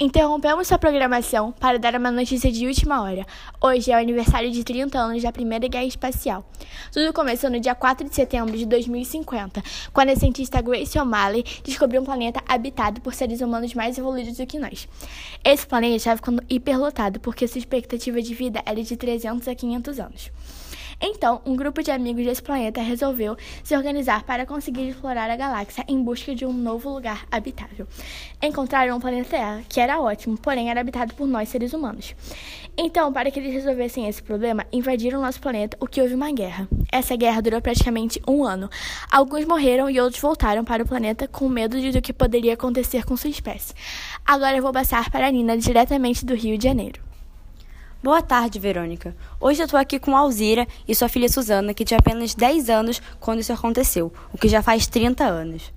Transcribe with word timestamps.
Interrompemos 0.00 0.68
sua 0.68 0.78
programação 0.78 1.50
para 1.50 1.76
dar 1.76 1.96
uma 1.96 2.12
notícia 2.12 2.52
de 2.52 2.64
última 2.68 3.02
hora. 3.02 3.26
Hoje 3.60 3.90
é 3.90 3.96
o 3.96 3.98
aniversário 3.98 4.48
de 4.48 4.62
30 4.62 4.96
anos 4.96 5.24
da 5.24 5.32
Primeira 5.32 5.66
Guerra 5.66 5.86
Espacial. 5.86 6.48
Tudo 6.92 7.12
começou 7.12 7.50
no 7.50 7.58
dia 7.58 7.74
4 7.74 8.08
de 8.08 8.14
setembro 8.14 8.56
de 8.56 8.64
2050, 8.64 9.60
quando 9.92 10.10
a 10.10 10.14
cientista 10.14 10.60
Grace 10.60 10.96
O'Malley 10.96 11.44
descobriu 11.64 12.00
um 12.00 12.04
planeta 12.04 12.40
habitado 12.46 13.00
por 13.00 13.12
seres 13.12 13.40
humanos 13.40 13.74
mais 13.74 13.98
evoluídos 13.98 14.36
do 14.36 14.46
que 14.46 14.60
nós. 14.60 14.88
Esse 15.44 15.66
planeta 15.66 15.96
estava 15.96 16.16
ficando 16.16 16.44
hiperlotado 16.48 17.18
porque 17.18 17.48
sua 17.48 17.58
expectativa 17.58 18.22
de 18.22 18.34
vida 18.34 18.62
era 18.64 18.80
de 18.80 18.96
300 18.96 19.48
a 19.48 19.54
500 19.56 19.98
anos. 19.98 20.30
Então, 21.00 21.40
um 21.46 21.54
grupo 21.54 21.82
de 21.82 21.90
amigos 21.90 22.24
desse 22.24 22.42
planeta 22.42 22.80
resolveu 22.80 23.36
se 23.62 23.76
organizar 23.76 24.24
para 24.24 24.44
conseguir 24.44 24.88
explorar 24.88 25.30
a 25.30 25.36
galáxia 25.36 25.84
em 25.86 26.02
busca 26.02 26.34
de 26.34 26.44
um 26.44 26.52
novo 26.52 26.90
lugar 26.90 27.24
habitável. 27.30 27.86
Encontraram 28.42 28.96
um 28.96 29.00
planeta 29.00 29.30
Terra, 29.30 29.62
que 29.68 29.80
era 29.80 30.00
ótimo, 30.00 30.36
porém 30.38 30.70
era 30.70 30.80
habitado 30.80 31.14
por 31.14 31.26
nós 31.26 31.48
seres 31.48 31.72
humanos. 31.72 32.14
Então, 32.76 33.12
para 33.12 33.30
que 33.30 33.38
eles 33.38 33.52
resolvessem 33.52 34.08
esse 34.08 34.22
problema, 34.22 34.66
invadiram 34.72 35.20
nosso 35.20 35.40
planeta, 35.40 35.76
o 35.80 35.86
que 35.86 36.00
houve 36.00 36.14
uma 36.14 36.32
guerra. 36.32 36.68
Essa 36.90 37.16
guerra 37.16 37.42
durou 37.42 37.60
praticamente 37.60 38.20
um 38.26 38.44
ano. 38.44 38.70
Alguns 39.10 39.44
morreram 39.44 39.90
e 39.90 40.00
outros 40.00 40.20
voltaram 40.20 40.64
para 40.64 40.82
o 40.82 40.86
planeta 40.86 41.28
com 41.28 41.48
medo 41.48 41.80
de 41.80 41.90
do 41.90 42.02
que 42.02 42.12
poderia 42.12 42.54
acontecer 42.54 43.04
com 43.04 43.16
sua 43.16 43.30
espécie. 43.30 43.74
Agora 44.24 44.56
eu 44.56 44.62
vou 44.62 44.72
passar 44.72 45.10
para 45.10 45.26
a 45.26 45.30
Nina, 45.30 45.56
diretamente 45.56 46.24
do 46.24 46.34
Rio 46.34 46.56
de 46.56 46.64
Janeiro. 46.64 47.07
Boa 48.00 48.22
tarde, 48.22 48.60
Verônica. 48.60 49.12
Hoje 49.40 49.60
eu 49.60 49.64
estou 49.64 49.78
aqui 49.78 49.98
com 49.98 50.16
Alzira 50.16 50.68
e 50.86 50.94
sua 50.94 51.08
filha 51.08 51.28
Suzana, 51.28 51.74
que 51.74 51.84
tinha 51.84 51.98
apenas 51.98 52.32
10 52.32 52.70
anos 52.70 53.02
quando 53.18 53.40
isso 53.40 53.52
aconteceu, 53.52 54.12
o 54.32 54.38
que 54.38 54.46
já 54.46 54.62
faz 54.62 54.86
30 54.86 55.24
anos. 55.24 55.72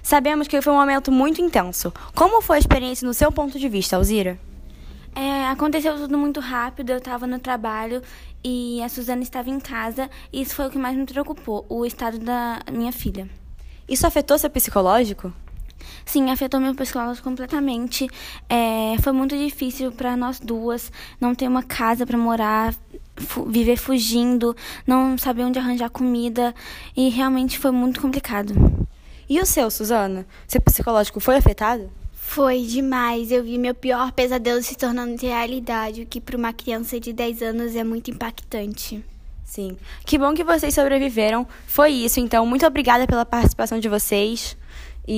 Sabemos 0.00 0.46
que 0.46 0.62
foi 0.62 0.72
um 0.72 0.76
momento 0.76 1.10
muito 1.10 1.42
intenso. 1.42 1.92
Como 2.14 2.40
foi 2.40 2.58
a 2.58 2.60
experiência 2.60 3.04
no 3.04 3.12
seu 3.12 3.32
ponto 3.32 3.58
de 3.58 3.68
vista, 3.68 3.96
Alzira? 3.96 4.38
É, 5.16 5.46
aconteceu 5.48 5.96
tudo 5.96 6.16
muito 6.16 6.38
rápido, 6.38 6.90
eu 6.90 6.98
estava 6.98 7.26
no 7.26 7.40
trabalho 7.40 8.00
e 8.44 8.80
a 8.80 8.88
Suzana 8.88 9.24
estava 9.24 9.50
em 9.50 9.58
casa, 9.58 10.08
e 10.32 10.42
isso 10.42 10.54
foi 10.54 10.68
o 10.68 10.70
que 10.70 10.78
mais 10.78 10.96
me 10.96 11.04
preocupou, 11.04 11.66
o 11.68 11.84
estado 11.84 12.20
da 12.20 12.60
minha 12.70 12.92
filha. 12.92 13.28
Isso 13.88 14.06
afetou 14.06 14.38
seu 14.38 14.48
psicológico? 14.48 15.32
Sim, 16.04 16.30
afetou 16.30 16.60
meu 16.60 16.74
psicológico 16.74 17.28
completamente. 17.28 18.08
É, 18.48 18.96
foi 19.02 19.12
muito 19.12 19.36
difícil 19.36 19.92
para 19.92 20.16
nós 20.16 20.40
duas 20.40 20.92
não 21.20 21.34
ter 21.34 21.48
uma 21.48 21.62
casa 21.62 22.06
para 22.06 22.18
morar, 22.18 22.74
fu 23.16 23.44
viver 23.44 23.76
fugindo, 23.76 24.54
não 24.86 25.16
saber 25.16 25.44
onde 25.44 25.58
arranjar 25.58 25.90
comida 25.90 26.54
e 26.96 27.08
realmente 27.08 27.58
foi 27.58 27.70
muito 27.70 28.00
complicado. 28.00 28.54
E 29.28 29.40
o 29.40 29.46
seu, 29.46 29.70
Suzana? 29.70 30.26
Seu 30.46 30.60
psicológico 30.60 31.18
foi 31.20 31.36
afetado? 31.36 31.90
Foi 32.12 32.62
demais. 32.62 33.30
Eu 33.30 33.44
vi 33.44 33.56
meu 33.58 33.74
pior 33.74 34.12
pesadelo 34.12 34.62
se 34.62 34.76
tornando 34.76 35.20
realidade, 35.20 36.02
o 36.02 36.06
que 36.06 36.20
para 36.20 36.36
uma 36.36 36.52
criança 36.52 36.98
de 37.00 37.12
10 37.12 37.42
anos 37.42 37.76
é 37.76 37.84
muito 37.84 38.10
impactante. 38.10 39.02
Sim. 39.44 39.76
Que 40.04 40.18
bom 40.18 40.34
que 40.34 40.42
vocês 40.42 40.74
sobreviveram. 40.74 41.46
Foi 41.66 41.90
isso, 41.90 42.18
então. 42.18 42.44
Muito 42.44 42.66
obrigada 42.66 43.06
pela 43.06 43.24
participação 43.24 43.78
de 43.78 43.88
vocês. 43.88 44.56